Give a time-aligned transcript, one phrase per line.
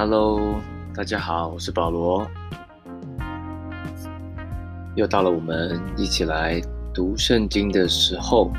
[0.00, 0.60] Hello，
[0.94, 2.24] 大家好，我是保罗。
[4.94, 6.62] 又到了我们一起来
[6.94, 8.52] 读圣经的时候，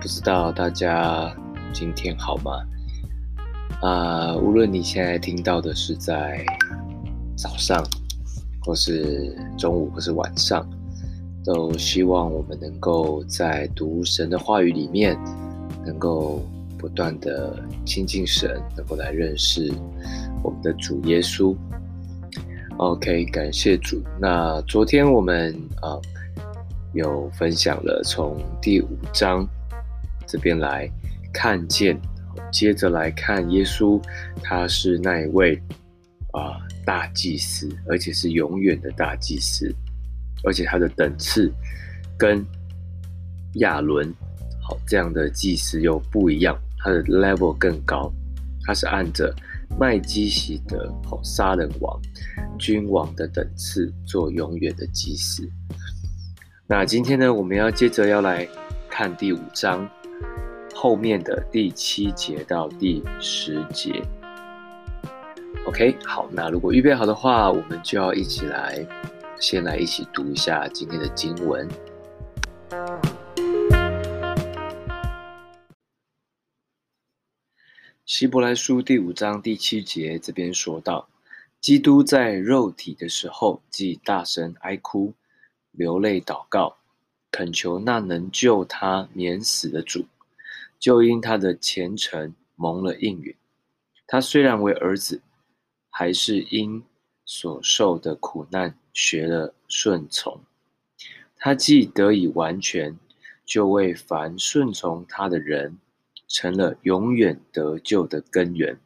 [0.00, 1.32] 不知道大家
[1.72, 2.50] 今天好吗？
[3.80, 6.44] 啊、无论你现在听到的是在
[7.36, 7.80] 早上，
[8.60, 10.68] 或是中午，或是晚上，
[11.44, 15.16] 都希望我们能够在读神的话语里面，
[15.86, 16.42] 能够
[16.80, 19.70] 不断的亲近神，能够来认识
[20.42, 21.54] 我们的主耶稣。
[22.78, 24.02] OK，感谢主。
[24.18, 26.00] 那昨天我们啊、
[26.94, 29.46] 有分享了从第五章
[30.26, 30.90] 这边来
[31.34, 32.00] 看见，
[32.50, 34.02] 接着来看耶稣，
[34.42, 35.60] 他是那一位
[36.32, 36.56] 啊、
[36.86, 39.70] 大祭司，而且是永远的大祭司，
[40.44, 41.52] 而且他的等次
[42.16, 42.42] 跟
[43.56, 44.10] 亚伦。
[44.62, 48.12] 好，这样的祭司又不一样，他的 level 更高，
[48.64, 49.34] 他是按着
[49.78, 52.00] 麦基洗德，好，撒冷王、
[52.58, 55.48] 君王的等次做永远的祭司。
[56.66, 58.48] 那今天呢，我们要接着要来
[58.88, 59.88] 看第五章
[60.74, 64.02] 后面的第七节到第十节。
[65.66, 68.86] OK，好，那如果预备好的话，我们就要一起来，
[69.38, 71.68] 先来一起读一下今天的经文。
[78.10, 81.08] 希伯来书第五章第七节这边说到，
[81.60, 85.14] 基督在肉体的时候，既大声哀哭，
[85.70, 86.78] 流泪祷告，
[87.30, 90.06] 恳求那能救他免死的主，
[90.76, 93.32] 就因他的虔诚蒙了应允。
[94.08, 95.22] 他虽然为儿子，
[95.88, 96.82] 还是因
[97.24, 100.40] 所受的苦难学了顺从。
[101.36, 102.98] 他既得以完全，
[103.46, 105.78] 就为凡顺从他的人。
[106.32, 108.78] 成了永远得救的根源，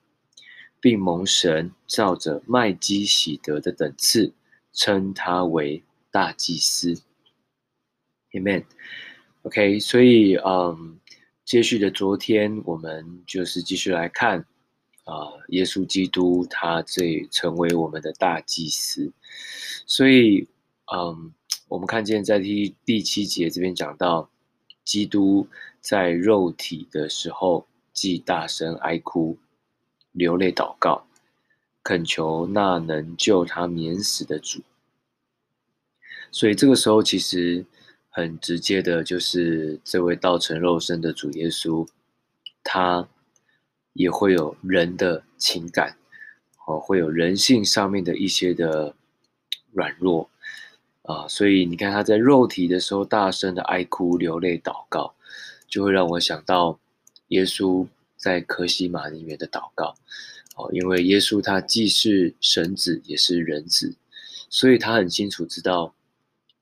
[0.80, 4.32] 并蒙神照着麦基洗德的等次，
[4.72, 7.02] 称他为大祭司。
[8.32, 8.64] Amen。
[9.42, 10.98] OK，所以嗯，
[11.44, 14.46] 接续的昨天，我们就是继续来看
[15.04, 19.12] 啊、耶稣基督他这成为我们的大祭司。
[19.86, 20.48] 所以
[20.90, 21.34] 嗯，
[21.68, 24.30] 我们看见在第第七节这边讲到。
[24.84, 25.48] 基督
[25.80, 29.38] 在肉体的时候，既大声哀哭、
[30.12, 31.06] 流泪祷告，
[31.82, 34.62] 恳求那能救他免死的主。
[36.30, 37.64] 所以这个时候，其实
[38.10, 41.86] 很直接的，就是这位道成肉身的主耶稣，
[42.62, 43.08] 他
[43.92, 45.96] 也会有人的情感，
[46.66, 48.94] 哦，会有人性上面的一些的
[49.72, 50.28] 软弱。
[51.04, 55.14] 啊，所以你看他在肉体的时候大声的哀哭、流泪、祷告，
[55.68, 56.78] 就会让我想到
[57.28, 59.94] 耶稣在客西玛里面的祷告。
[60.56, 63.94] 哦，因为耶稣他既是神子也是人子，
[64.48, 65.92] 所以他很清楚知道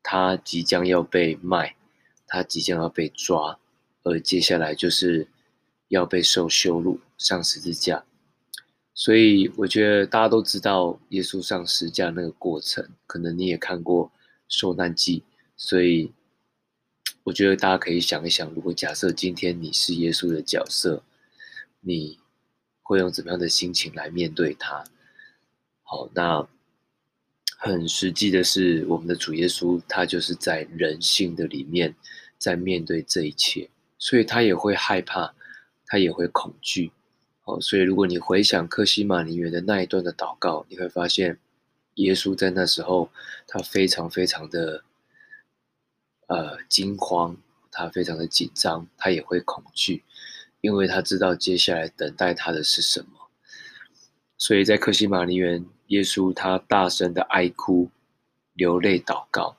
[0.03, 1.77] 他即将要被卖，
[2.27, 3.61] 他即将要被抓，
[4.03, 5.29] 而接下来就是
[5.87, 8.03] 要被受羞辱、上十字架。
[8.93, 14.11] 所以我觉得大家都知道耶稣上十字架那个过程，可能你也看过。
[14.53, 15.23] 受难记，
[15.57, 16.13] 所以
[17.25, 21.03] 我觉得大家可以想一想，如果假设今天你是耶稣的角色，
[21.81, 22.19] 你
[22.83, 24.85] 会用怎么样的心情来面对他？
[25.85, 26.47] 好，那
[27.57, 31.97] 很实际的是，我们的主耶稣他就是在人性的里面
[32.37, 35.35] 在面对这一切，所以他也会害怕，
[35.87, 36.93] 他也会恐惧。
[37.41, 41.39] 好，所以如果你回想克西马尼园的那一段的祷告，你会发现。
[41.97, 43.11] 耶稣在那时候，
[43.47, 44.83] 他非常非常的
[46.27, 47.37] 呃惊慌，
[47.71, 50.03] 他非常的紧张，他也会恐惧，
[50.63, 53.29] 因为他知道接下来等待他的是什么。
[54.39, 57.91] 所以在克西马尼园，耶稣他大声的哀哭、
[58.55, 59.57] 流泪、祷告，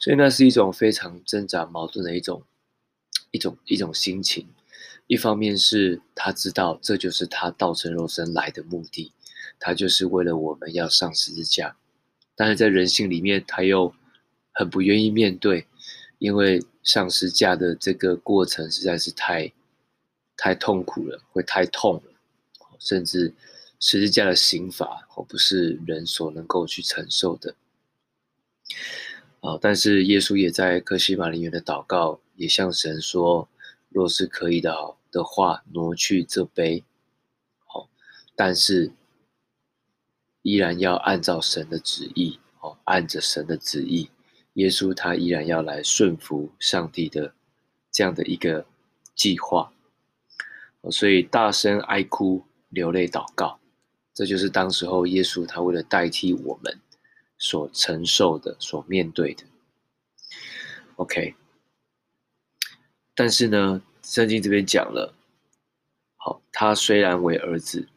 [0.00, 2.42] 所以那是一种非常挣扎、矛盾的一种
[3.30, 4.48] 一种一种心情。
[5.06, 9.12] 一方面是他知道这就是他道成肉身来的目的。
[9.60, 11.76] 他就是为了我们要上十字架，
[12.36, 13.94] 但是在人性里面，他又
[14.52, 15.66] 很不愿意面对，
[16.18, 19.52] 因为上十字架的这个过程实在是太
[20.36, 22.12] 太痛苦了，会太痛了，
[22.80, 23.32] 甚至
[23.78, 27.54] 十字架的刑罚哦，不是人所能够去承受的。
[29.40, 33.48] 啊，但是耶稣也在克西马尼园的祷告，也向神说：
[33.90, 36.82] 若是可以的的话，挪去这杯。
[37.64, 37.88] 好，
[38.34, 38.90] 但是。
[40.44, 44.10] 依然要按照神的旨意，哦，按着神的旨意，
[44.52, 47.32] 耶稣他依然要来顺服上帝的
[47.90, 48.66] 这样的一个
[49.14, 49.72] 计划，
[50.90, 53.58] 所以大声哀哭、流泪祷告，
[54.12, 56.78] 这就是当时候耶稣他为了代替我们
[57.38, 59.44] 所承受的、所面对的。
[60.96, 61.34] OK，
[63.14, 65.14] 但是呢，圣经这边讲了，
[66.16, 67.88] 好，他虽然为儿子，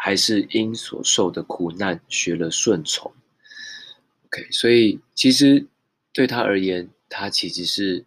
[0.00, 3.12] 还是因所受的苦难学了顺从。
[4.26, 5.66] OK，所以其实
[6.12, 8.04] 对他而言，他其实是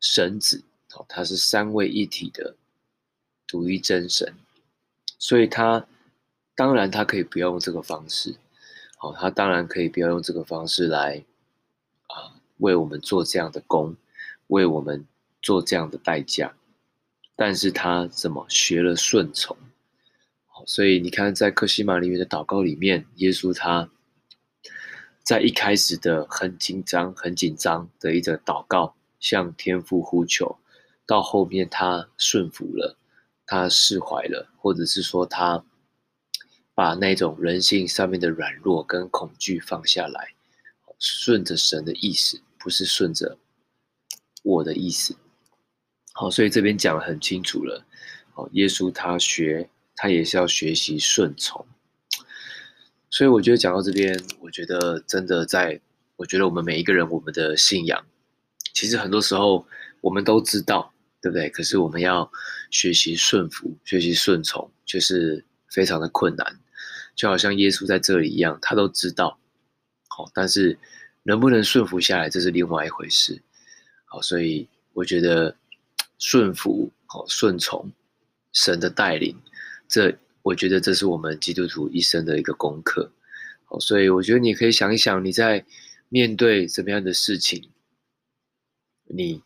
[0.00, 2.56] 神子，哦，他是三位一体的
[3.46, 4.34] 独一真神，
[5.18, 5.86] 所以他
[6.54, 8.36] 当然他可以不要用这个方式，
[8.96, 11.22] 好，他当然可以不要用这个方式来
[12.06, 13.94] 啊为我们做这样的工，
[14.46, 15.04] 为我们
[15.42, 16.54] 做这样的代价，
[17.34, 19.56] 但是他怎么学了顺从，
[20.64, 23.90] 所以你看在克西马尼园的祷告里面，耶稣他。
[25.22, 30.56] 在一开始的很紧张、很紧张的一个祷告，向天父呼求，
[31.04, 32.96] 到后面他顺服了，
[33.44, 35.64] 他释怀了，或者是说他
[36.76, 40.34] 把那种人性上面的软弱跟恐惧放下来，
[41.00, 43.36] 顺着神的意思，不是顺着
[44.44, 45.16] 我的意思。
[46.12, 47.84] 好，所以这边讲得很清楚了。
[48.32, 51.66] 好，耶稣他学，他也是要学习顺从。
[53.10, 55.80] 所以我觉得讲到这边，我觉得真的在，
[56.16, 58.04] 我觉得我们每一个人，我们的信仰，
[58.74, 59.66] 其实很多时候
[60.02, 61.48] 我们都知道，对不对？
[61.48, 62.30] 可是我们要
[62.70, 66.60] 学习顺服，学习顺从，却是非常的困难。
[67.14, 69.38] 就好像耶稣在这里一样，他都知道，
[70.08, 70.78] 好，但是
[71.22, 73.40] 能不能顺服下来，这是另外一回事。
[74.04, 75.56] 好，所以我觉得
[76.18, 77.90] 顺服，好，顺从
[78.52, 79.34] 神的带领，
[79.88, 80.18] 这。
[80.42, 83.10] 我觉得这是我们基督徒一生的一个功课，
[83.64, 85.64] 好，所以我觉得你可以想一想，你在
[86.08, 87.68] 面对怎么样的事情，
[89.06, 89.42] 你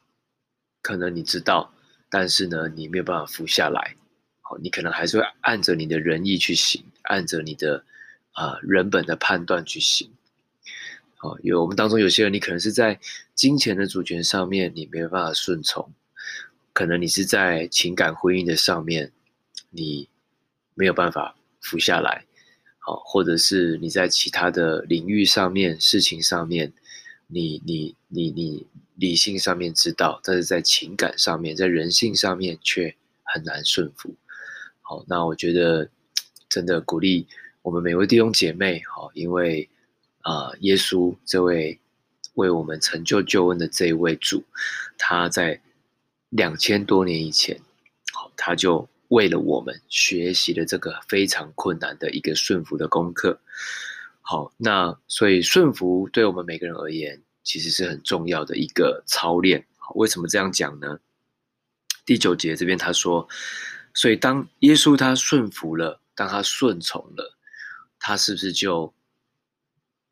[0.82, 1.72] 可能你知道，
[2.10, 3.96] 但是呢，你没有办法服下来，
[4.42, 7.82] 好，你可能还是会按着你的仁义去行，按着你的
[8.32, 10.10] 啊、人本的判断去行，
[11.16, 13.00] 好，有我们当中有些人，你可能是在
[13.34, 15.90] 金钱的主权上面，你没有办法顺从，
[16.74, 19.12] 可能你是在情感婚姻的上面，
[19.70, 20.10] 你。
[20.80, 22.24] 没有办法服下来，
[22.78, 26.72] 好，或者是你在其他的领域上面、事情上面，
[27.26, 34.14] 你、你、你、你理性上面知道，但是在情感上面、在人性上面却很难顺服。
[34.80, 35.90] 好，那我觉得
[36.48, 37.28] 真的鼓励
[37.60, 39.68] 我们每位弟兄姐妹，好，因为
[40.22, 41.78] 啊、耶稣这位
[42.36, 44.42] 为我们成就救恩的这一位主，
[44.96, 45.60] 他在
[46.30, 47.60] 两千多年以前，
[48.14, 48.88] 好，他就。
[49.10, 53.40] 为了我们学习了这个非常困难的一个顺服的功课，
[54.20, 59.66] 好，那所以顺服对我们每个人而言，其实是很重要的一个操练。
[59.96, 61.00] 为什么这样讲呢？
[62.06, 63.28] 第九节这边他说，
[63.94, 67.36] 所以当耶稣他顺服了，当他顺从了，
[67.98, 68.94] 他是不是就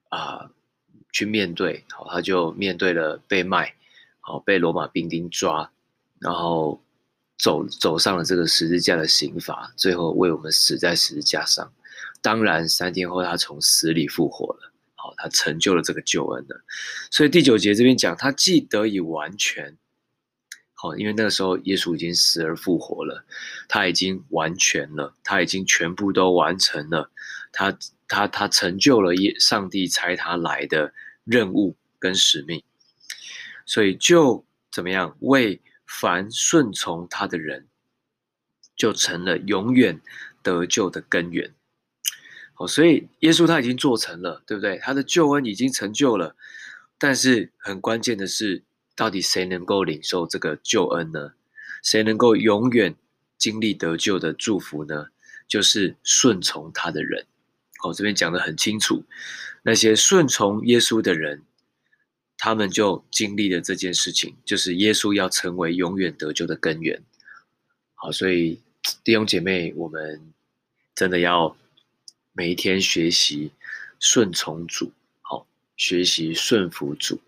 [0.09, 0.51] 啊、
[1.13, 1.85] 去面对？
[1.91, 3.77] 好，他就面对了被卖，
[4.19, 5.71] 好，被罗马兵丁抓，
[6.19, 6.83] 然后。
[7.39, 11.73] 走走上了这个十字架的刑罚，最后为我们死在十字架上。
[12.21, 16.61] 当然，三天后他从死里复活了，好，他成就了这个救恩了。
[17.13, 19.77] 所以第九节这边讲，他既得以完全，
[20.75, 23.25] 好，因为那个时候耶稣已经死而复活了，
[23.69, 27.09] 他已经完全了，他已经全部都完成了，
[27.53, 32.65] 他他他成就了耶上帝差他来的任务跟使命，
[33.65, 35.61] 所以就怎么样为。
[35.89, 37.67] 凡顺从他的人，
[38.77, 40.01] 就成了永远
[40.43, 41.55] 得救的根源。
[42.53, 44.79] 好，所以耶稣他已经做成了，对不对？
[44.79, 46.37] 他的救恩已经成就了。
[46.99, 48.63] 但是很关键的是，
[48.95, 51.33] 到底谁能够领受这个救恩呢？
[51.83, 52.95] 谁能够永远
[53.39, 55.07] 经历得救的祝福呢？
[55.49, 57.27] 就是顺从他的人。
[57.83, 59.05] 哦，这边讲得很清楚，
[59.63, 61.45] 那些顺从耶稣的人。
[62.39, 67.03] 他们就经历了这件事情，就是耶稣要成为永远得救的根源。
[67.95, 68.61] 好，所以
[69.03, 70.33] 弟兄姐妹，我们
[70.95, 71.57] 真的要
[72.33, 73.51] 每一天学习
[73.99, 77.21] 顺从主，好，学习顺服主。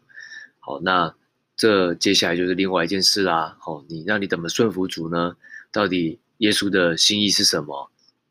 [0.60, 1.12] 好，那
[1.56, 3.56] 这接下来就是另外一件事啦。
[3.58, 5.36] 好，你让你怎么顺服主呢？
[5.72, 7.90] 到底耶稣的心意是什么？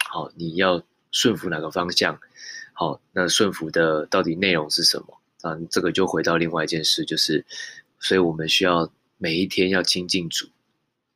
[0.09, 0.81] 好，你要
[1.11, 2.19] 顺服哪个方向？
[2.71, 5.18] 好，那顺服的到底内容是什么？
[5.41, 7.45] 啊，这个就回到另外一件事，就是，
[7.99, 10.47] 所以我们需要每一天要亲近主，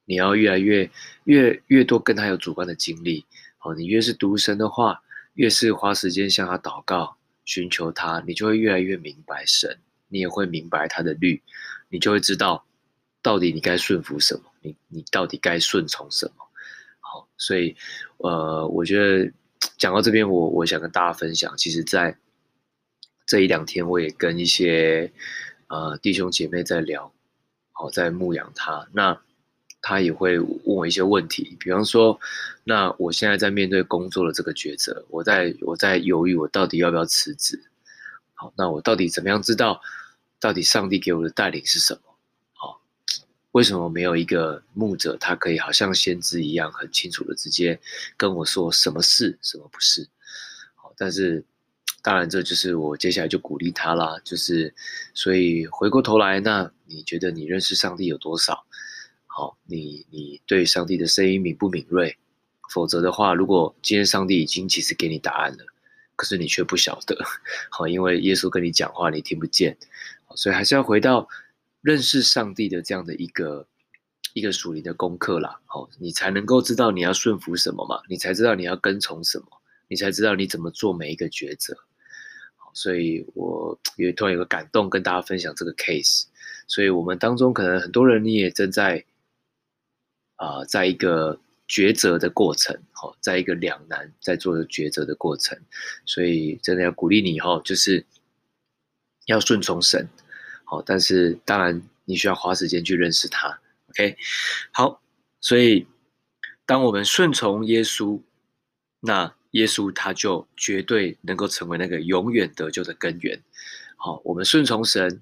[0.05, 0.89] 你要越来越
[1.25, 3.25] 越越多跟他有主观的经历。
[3.57, 5.01] 好，你越是读神的话，
[5.33, 11.41] 越是花时间向他祷告，寻求他，你就会越来越明白神，你也会明白他的律，
[11.89, 12.65] 你就会知道
[13.21, 16.33] 到底你该顺服什么，你你到底该顺从什么。
[16.99, 17.75] 好，所以
[18.17, 19.31] 呃，我觉得
[19.77, 22.17] 讲到这边，我我想跟大家分享，其实，在
[23.25, 25.11] 这一两天，我也跟一些
[25.67, 27.13] 呃弟兄姐妹在聊，
[27.71, 28.87] 好，在牧养他。
[28.91, 29.21] 那
[29.81, 32.17] 他也会问我一些问题，比方说，
[32.63, 37.61] 那我现在在面对工作的这个抉择，我在我在犹豫，我到底要不要辞职？
[38.33, 39.81] 好，那我到底怎么样知道，
[40.39, 42.01] 到底上帝给我的带领是什么？
[42.53, 42.81] 好，
[43.51, 47.79] 为什么没有一个牧者，他可以好像先知一样，很清楚的直接
[48.15, 50.07] 跟我说什么是，什么不是？
[50.75, 51.43] 好，但是
[52.03, 54.75] 当然，这就是我接下来就鼓励他啦，就是
[55.13, 58.65] 所以回过头来，那你觉得你认识上帝有多少？
[59.25, 62.17] 好，你你对上帝的声音敏不敏锐？
[62.69, 65.65] 否则的话，如果今天上帝已经其实给你答案了，
[66.17, 67.17] 可是你却不晓得，
[67.69, 69.77] 好，因为耶稣跟你讲话你听不见，
[70.35, 71.29] 所以还是要回到
[71.81, 73.65] 认识上帝的这样的一个
[74.33, 75.61] 一个属灵的功课啦。
[75.65, 79.45] 好，你才能够知道你要顺服什么嘛，你才知道你要跟从什么，
[79.87, 81.77] 你才知道你怎么做每一个抉择。
[82.73, 86.25] 所以我也突然有个感动跟大家分享这个 case，
[86.67, 89.05] 所以我们当中可能很多人你也正在。
[90.35, 91.39] 啊、在一个
[91.69, 95.57] 抉择的过程，哦，在一个两难在做的抉择的过程，
[96.05, 98.05] 所以真的要鼓励你哈，就是
[99.27, 100.09] 要顺从神，
[100.65, 103.57] 好，但是当然你需要花时间去认识他
[103.91, 104.17] ，OK，
[104.71, 105.01] 好，
[105.39, 105.87] 所以
[106.65, 108.19] 当我们顺从耶稣，
[108.99, 113.41] 那耶稣他就绝对能够成为那个永远得救的根源，
[113.97, 115.21] 好，我们顺从神，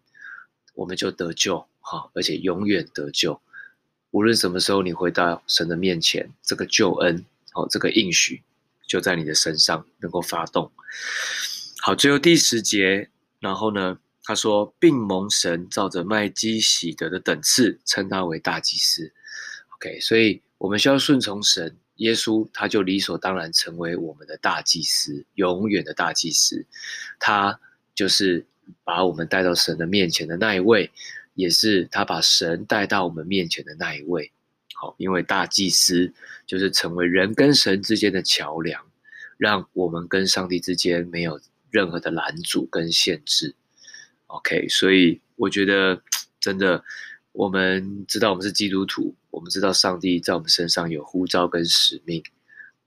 [0.73, 3.41] 我们就得救，好，而且永远得救。
[4.11, 8.41] 无论什么时候你回到神的面前，这个救恩，好，这个应许
[8.87, 10.71] 就在你的身上能够发动。
[11.81, 13.09] 好，最后第十节，
[13.39, 19.11] 然后呢，他说，并蒙神照着麦基洗德的等次称他为大祭司。
[19.75, 26.65] OK，所以我们需要顺从神，耶稣他就理所当然成为我们的大祭司，永远的大祭司。
[27.19, 27.59] 他
[27.95, 28.45] 就是
[28.83, 30.91] 把我们带到神的面前的那一位。
[31.33, 34.33] 也是他把神带到我们面前的那一位，
[34.73, 36.13] 好，因为大祭司
[36.45, 38.85] 就是成为人跟神之间的桥梁，
[39.37, 41.39] 让我们跟上帝之间没有
[41.69, 43.55] 任何的拦阻跟限制。
[44.27, 46.01] OK，所以我觉得
[46.37, 46.83] 真的，
[47.31, 52.23] 我们知道我们是基督徒，我们知道上帝在我们身上有呼召跟使命，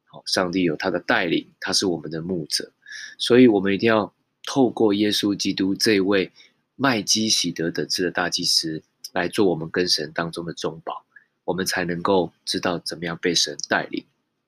[0.05, 2.71] 好，上帝有他的带领，他是我们的牧者，
[3.19, 6.31] 所以我们一定要透过耶稣基督这位。
[6.77, 8.83] 麦基洗德等次的大祭司
[9.13, 11.05] 来做我们跟神当中的中保，
[11.45, 14.05] 我们才能够知道怎么样被神带领，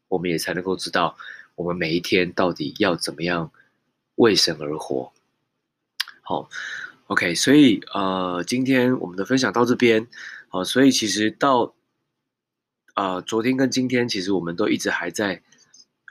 [0.08, 1.16] 我们也才能够知道
[1.54, 3.52] 我们每一天到底要怎么样
[4.16, 5.12] 为神而活。
[6.20, 6.50] 好
[7.06, 10.08] ，OK，所以呃，今天我们的分享到这边，
[10.48, 11.75] 好，所以其实到
[12.96, 15.40] 呃昨天跟今天，其实我们都一直还在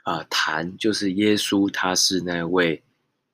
[0.04, 2.82] 啊、谈，就是耶稣他是那位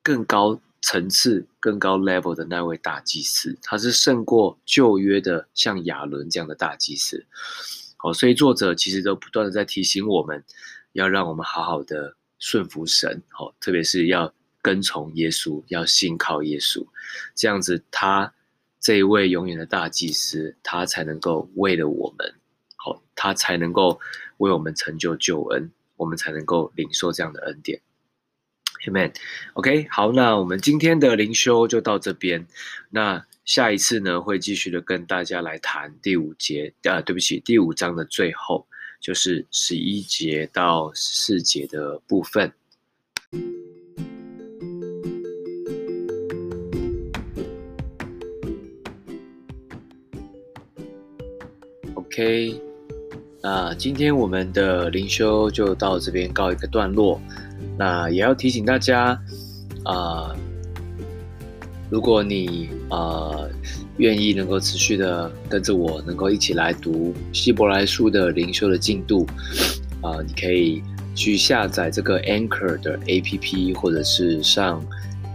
[0.03, 0.61] 更高。
[0.85, 7.25] 层次更高 level 的那位大祭司，他是胜过旧约的像亚伦这样的大祭司。
[7.97, 10.43] 好，所以作者其实都不断的在提醒我们，
[10.91, 16.85] 要让我们好好的顺服神，好，特别是要跟从耶稣，要信靠耶稣，
[17.37, 18.35] 这样子他
[18.81, 22.35] 这一位永远的大祭司，他才能够为了我们，
[22.85, 24.01] 好，他才能够
[24.39, 27.81] 为我们成就救恩，我们才能够领受这样的恩典。
[28.87, 29.15] Amen。
[29.53, 32.45] OK，好，那我们今天的灵修就到这边。
[32.91, 38.67] 那下一次呢，会继续的跟大家来谈第五节，啊，对不起，第五章的最后，
[39.01, 42.53] 就是十一节到十四节的部分。
[51.95, 52.61] OK，
[53.43, 57.21] 那今天我们的灵修就到这边告一个段落。
[57.77, 59.19] 那也要提醒大家，
[59.85, 60.33] 啊、
[61.91, 63.51] 如果你呃
[63.97, 69.27] 愿意能够持续的跟着我，能够一起来读希伯来书的灵修的进度，
[70.03, 70.81] 啊、你可以
[71.17, 74.85] 去下载这个 Anchor 的 APP，或者是上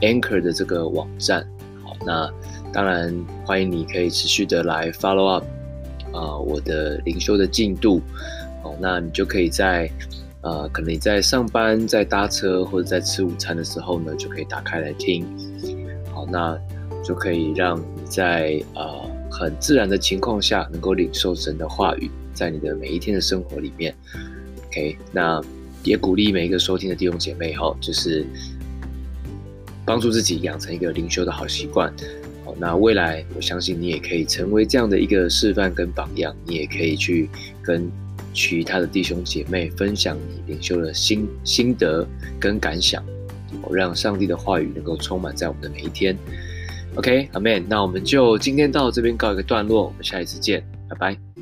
[0.01, 1.45] Anchor 的这个网站。
[1.83, 2.31] 好，那
[2.71, 3.13] 当然
[3.45, 5.45] 欢迎你可以持续的来 follow up、
[6.13, 8.01] 呃，我的灵修的进度。
[8.63, 9.89] 好，那你就可以在。
[10.41, 15.25] 呃，可能你在上班、在搭车或者在吃午餐的时候呢，就可以打开来听。
[16.13, 16.57] 好，那
[17.03, 23.93] 就可以让你在呃很自然的情况下，能够领受神的话语，在你的每一天的生活里面。
[24.67, 25.41] OK，那
[25.83, 28.25] 也鼓励每一个收听的弟兄姐妹哈，就是
[29.83, 31.91] 帮助自己养成一个灵修的好习惯。
[32.59, 37.29] 那未来我相信你也可以成为这样的一个示范跟榜样，你也可以去
[37.61, 37.89] 跟。
[38.33, 42.07] 其他的弟兄姐妹分享你领袖的心心得
[42.39, 43.03] 跟感想，
[43.71, 46.15] 让上帝的话语能够充满在我们的每一天。
[46.93, 47.65] OK，阿 n。
[47.67, 51.36] 那我们就今天到这边告一个段落，我们下一次见，拜拜。